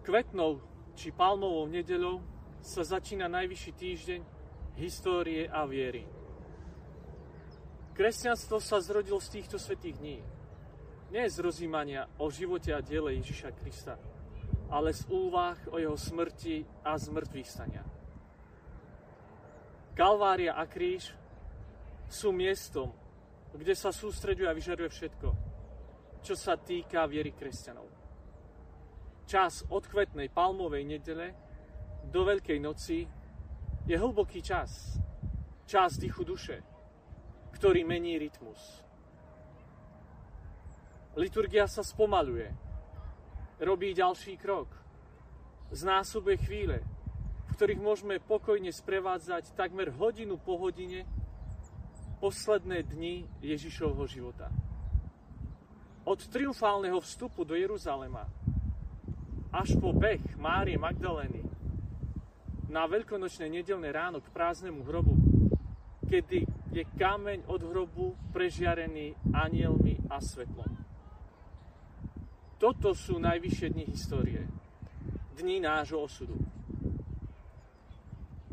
Kvetnou 0.00 0.60
či 0.96 1.12
palmovou 1.12 1.68
nedeľou 1.68 2.24
sa 2.64 2.84
začína 2.84 3.28
najvyšší 3.28 3.72
týždeň 3.76 4.20
histórie 4.80 5.44
a 5.44 5.68
viery. 5.68 6.08
Kresťanstvo 7.92 8.64
sa 8.64 8.80
zrodilo 8.80 9.20
z 9.20 9.40
týchto 9.40 9.60
svetých 9.60 10.00
dní. 10.00 10.18
Nie 11.12 11.28
z 11.28 11.44
rozímania 11.44 12.08
o 12.16 12.32
živote 12.32 12.72
a 12.72 12.80
diele 12.80 13.20
Ježiša 13.20 13.50
Krista, 13.60 14.00
ale 14.72 14.96
z 14.96 15.04
úvah 15.12 15.58
o 15.68 15.76
jeho 15.76 15.98
smrti 15.98 16.64
a 16.86 16.96
zmrtvých 16.96 17.48
stania. 17.50 17.84
Kalvária 19.92 20.56
a 20.56 20.64
kríž 20.64 21.12
sú 22.08 22.32
miestom, 22.32 22.94
kde 23.52 23.76
sa 23.76 23.92
sústreďuje 23.92 24.48
a 24.48 24.56
vyžaruje 24.56 24.88
všetko, 24.88 25.28
čo 26.24 26.34
sa 26.38 26.56
týka 26.56 27.04
viery 27.04 27.36
kresťanov. 27.36 27.99
Čas 29.30 29.62
od 29.70 29.86
kvetnej 29.86 30.26
palmovej 30.26 30.82
nedele 30.82 31.30
do 32.10 32.26
Veľkej 32.26 32.58
noci 32.58 33.06
je 33.86 33.94
hlboký 33.94 34.42
čas, 34.42 34.98
čas 35.70 35.94
dychu 36.02 36.26
duše, 36.26 36.58
ktorý 37.54 37.86
mení 37.86 38.18
rytmus. 38.18 38.58
Liturgia 41.14 41.70
sa 41.70 41.86
spomaluje, 41.86 42.50
robí 43.62 43.94
ďalší 43.94 44.34
krok, 44.34 44.66
znásobuje 45.70 46.34
chvíle, 46.42 46.82
v 47.46 47.50
ktorých 47.54 47.78
môžeme 47.78 48.18
pokojne 48.18 48.74
sprevádzať 48.74 49.54
takmer 49.54 49.94
hodinu 49.94 50.42
po 50.42 50.58
hodine 50.58 51.06
posledné 52.18 52.82
dni 52.82 53.30
Ježišovho 53.46 54.10
života. 54.10 54.50
Od 56.02 56.18
triumfálneho 56.18 56.98
vstupu 56.98 57.46
do 57.46 57.54
Jeruzalema 57.54 58.26
až 59.50 59.74
po 59.78 59.90
beh 59.90 60.38
Márie 60.38 60.78
Magdalény 60.78 61.42
na 62.70 62.86
veľkonočné 62.86 63.50
nedelné 63.50 63.90
ráno 63.90 64.22
k 64.22 64.30
prázdnemu 64.30 64.86
hrobu, 64.86 65.14
kedy 66.06 66.46
je 66.70 66.86
kameň 66.94 67.50
od 67.50 67.60
hrobu 67.66 68.14
prežiarený 68.30 69.18
anielmi 69.34 70.06
a 70.06 70.22
svetlom. 70.22 70.70
Toto 72.62 72.94
sú 72.94 73.18
najvyššie 73.18 73.68
dni 73.74 73.84
histórie. 73.90 74.42
Dni 75.34 75.64
nášho 75.64 75.98
osudu. 75.98 76.36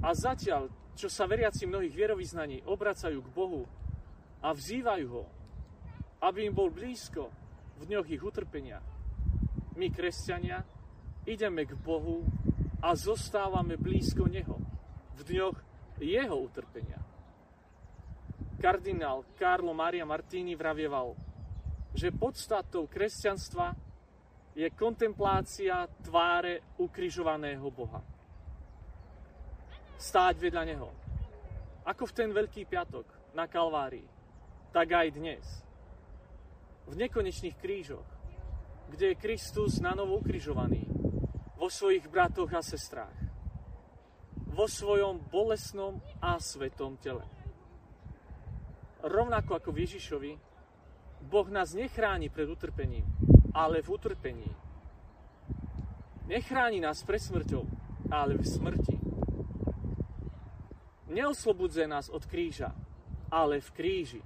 A 0.00 0.16
zatiaľ, 0.16 0.72
čo 0.96 1.12
sa 1.12 1.28
veriaci 1.28 1.68
mnohých 1.68 1.92
vierovýznaní 1.92 2.64
obracajú 2.64 3.20
k 3.20 3.30
Bohu 3.30 3.62
a 4.40 4.56
vzývajú 4.56 5.06
ho, 5.12 5.24
aby 6.24 6.48
im 6.48 6.54
bol 6.56 6.72
blízko 6.72 7.28
v 7.76 7.82
dňoch 7.84 8.08
ich 8.08 8.24
utrpenia, 8.24 8.80
my, 9.76 9.86
kresťania, 9.92 10.64
ideme 11.26 11.68
k 11.68 11.76
Bohu 11.76 12.24
a 12.80 12.96
zostávame 12.96 13.76
blízko 13.76 14.24
Neho 14.24 14.56
v 15.16 15.20
dňoch 15.28 15.56
Jeho 16.00 16.36
utrpenia. 16.40 16.96
Kardinál 18.60 19.24
Carlo 19.36 19.72
Maria 19.72 20.04
Martini 20.04 20.56
vravieval, 20.56 21.16
že 21.96 22.12
podstatou 22.12 22.88
kresťanstva 22.88 23.72
je 24.56 24.68
kontemplácia 24.72 25.88
tváre 26.04 26.76
ukrižovaného 26.80 27.68
Boha. 27.72 28.00
Stáť 30.00 30.34
vedľa 30.40 30.62
Neho. 30.64 30.88
Ako 31.84 32.08
v 32.08 32.16
ten 32.16 32.28
Veľký 32.32 32.64
piatok 32.68 33.36
na 33.36 33.48
Kalvárii, 33.48 34.04
tak 34.72 34.92
aj 34.92 35.08
dnes. 35.16 35.44
V 36.88 36.96
nekonečných 36.96 37.56
krížoch, 37.60 38.08
kde 38.92 39.12
je 39.12 39.20
Kristus 39.20 39.80
na 39.80 39.92
novo 39.92 40.20
ukrižovaný 40.20 40.89
vo 41.60 41.68
svojich 41.68 42.08
bratoch 42.08 42.48
a 42.56 42.64
sestrách. 42.64 43.18
Vo 44.48 44.64
svojom 44.64 45.20
bolesnom 45.28 46.00
a 46.24 46.40
svetom 46.40 46.96
tele 46.96 47.22
rovnako 49.02 49.56
ako 49.56 49.70
v 49.72 49.80
Ježišovi, 49.84 50.32
Boh 51.20 51.48
nás 51.52 51.76
nechráni 51.76 52.32
pred 52.32 52.48
utrpením, 52.48 53.04
ale 53.52 53.84
v 53.84 53.88
utrpení. 53.92 54.50
Nechráni 56.28 56.80
nás 56.80 57.02
pred 57.04 57.20
smrťou, 57.20 57.64
ale 58.08 58.38
v 58.38 58.44
smrti. 58.46 58.96
Neoslobudze 61.10 61.90
nás 61.90 62.06
od 62.08 62.22
kríža, 62.24 62.70
ale 63.28 63.58
v 63.60 63.70
kríži. 63.74 64.22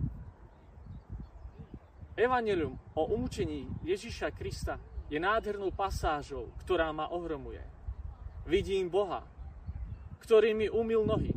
Evangelium 2.15 2.79
o 2.95 3.11
umúčení 3.11 3.67
Ježiša 3.83 4.31
Krista 4.37 4.79
je 5.09 5.19
nádhernou 5.21 5.71
pasážou, 5.71 6.49
ktorá 6.65 6.91
ma 6.91 7.13
ohromuje. 7.13 7.63
Vidím 8.49 8.93
Boha, 8.93 9.25
ktorý 10.21 10.57
mi 10.57 10.69
umil 10.69 11.05
nohy, 11.05 11.33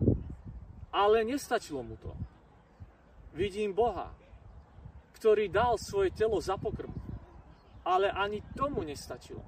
ale 0.92 1.24
nestačilo 1.28 1.84
mu 1.84 1.96
to 2.00 2.12
vidím 3.38 3.70
Boha, 3.78 4.10
ktorý 5.14 5.46
dal 5.54 5.78
svoje 5.78 6.10
telo 6.18 6.42
za 6.42 6.58
pokrm, 6.58 6.90
ale 7.86 8.10
ani 8.10 8.42
tomu 8.58 8.82
nestačilo. 8.82 9.46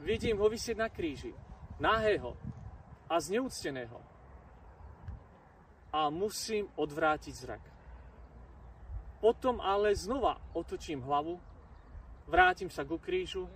Vidím 0.00 0.40
ho 0.40 0.48
vysieť 0.48 0.76
na 0.80 0.88
kríži, 0.88 1.36
nahého 1.76 2.32
a 3.12 3.20
zneúcteného. 3.20 4.00
A 5.94 6.10
musím 6.10 6.66
odvrátiť 6.74 7.34
zrak. 7.36 7.62
Potom 9.22 9.62
ale 9.62 9.94
znova 9.94 10.40
otočím 10.52 11.00
hlavu, 11.04 11.38
vrátim 12.28 12.68
sa 12.72 12.84
ku 12.84 12.96
krížu 13.00 13.48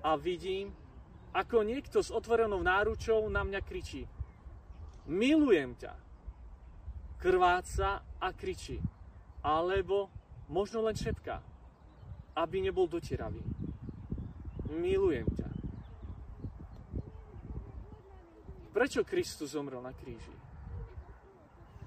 a 0.00 0.16
vidím, 0.16 0.72
ako 1.36 1.60
niekto 1.62 2.00
s 2.00 2.08
otvorenou 2.08 2.64
náručou 2.64 3.28
na 3.28 3.44
mňa 3.44 3.60
kričí. 3.60 4.08
Milujem 5.06 5.76
ťa 5.76 5.92
krváca 7.20 8.00
a 8.20 8.28
kričí. 8.32 8.80
Alebo 9.44 10.10
možno 10.50 10.82
len 10.82 10.96
šepká, 10.96 11.38
aby 12.34 12.56
nebol 12.62 12.90
dotieravý. 12.90 13.42
Milujem 14.72 15.28
ťa. 15.30 15.48
Prečo 18.74 19.06
Kristus 19.06 19.56
zomrel 19.56 19.80
na 19.80 19.94
kríži? 19.94 20.34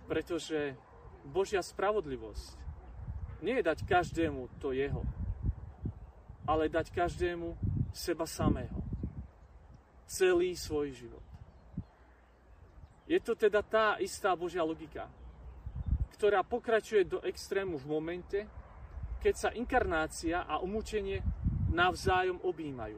Pretože 0.09 0.73
Božia 1.21 1.61
spravodlivosť 1.61 2.57
nie 3.45 3.61
je 3.61 3.67
dať 3.67 3.85
každému 3.85 4.49
to 4.57 4.73
jeho, 4.73 5.05
ale 6.49 6.65
dať 6.65 6.89
každému 6.89 7.53
seba 7.93 8.25
samého. 8.25 8.81
Celý 10.09 10.57
svoj 10.57 10.89
život. 10.97 11.21
Je 13.05 13.21
to 13.21 13.37
teda 13.37 13.61
tá 13.61 14.01
istá 14.01 14.33
Božia 14.33 14.65
logika, 14.65 15.05
ktorá 16.17 16.41
pokračuje 16.41 17.05
do 17.05 17.21
extrému 17.21 17.77
v 17.77 17.85
momente, 17.85 18.39
keď 19.21 19.33
sa 19.37 19.49
inkarnácia 19.53 20.41
a 20.49 20.57
umúčenie 20.57 21.21
navzájom 21.69 22.41
objímajú. 22.41 22.97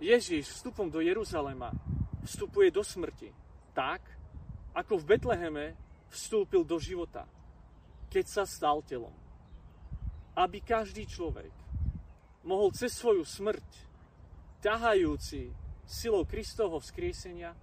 Ježiš 0.00 0.56
vstupom 0.56 0.88
do 0.88 1.04
Jeruzalema 1.04 1.72
vstupuje 2.24 2.72
do 2.72 2.80
smrti, 2.80 3.28
tak, 3.76 4.00
ako 4.72 5.00
v 5.00 5.16
Betleheme 5.16 5.64
vstúpil 6.08 6.64
do 6.64 6.80
života, 6.80 7.28
keď 8.08 8.24
sa 8.24 8.44
stal 8.48 8.80
telom. 8.84 9.23
Aby 10.34 10.60
každý 10.60 11.06
človek 11.06 11.50
mohol 12.44 12.74
cez 12.74 12.92
svoju 12.92 13.24
smrť, 13.24 13.68
ťahajúci 14.60 15.48
silou 15.86 16.28
Kristovho 16.28 16.80
vzkriesenia, 16.80 17.54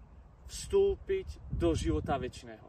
vstúpiť 0.48 1.52
do 1.52 1.72
života 1.78 2.20
väčšného. 2.20 2.68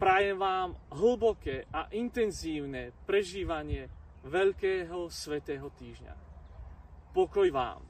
Prajem 0.00 0.40
vám 0.40 0.72
hlboké 0.96 1.68
a 1.68 1.92
intenzívne 1.92 2.88
prežívanie 3.04 3.92
Veľkého 4.24 5.12
Svetého 5.12 5.68
týždňa. 5.76 6.14
Pokoj 7.12 7.48
vám. 7.52 7.89